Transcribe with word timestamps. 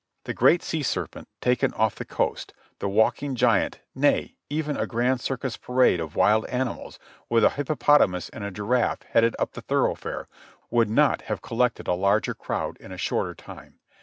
The 0.23 0.33
great 0.33 0.63
sea 0.63 0.81
serpent, 0.81 1.27
taken 1.41 1.75
off 1.75 1.93
the 1.93 2.05
coast; 2.05 2.55
the 2.79 2.89
walking 2.89 3.35
giant, 3.35 3.81
nay, 3.93 4.35
even 4.49 4.75
a 4.75 4.87
grand 4.87 5.21
circus 5.21 5.57
parade 5.57 5.99
of 5.99 6.15
wild 6.15 6.47
animals, 6.47 6.97
with 7.29 7.43
a 7.45 7.51
hippopot 7.51 8.01
amus 8.01 8.27
and 8.33 8.43
a 8.43 8.49
giraffe 8.49 9.03
heading 9.03 9.33
up 9.37 9.51
the 9.51 9.61
thoroughfare, 9.61 10.27
would 10.71 10.89
not 10.89 11.21
have 11.29 11.43
collected 11.43 11.87
a 11.87 11.93
larger 11.93 12.33
crowd 12.33 12.77
in 12.77 12.91
a 12.91 12.97
shorter 12.97 13.35
time. 13.35 13.75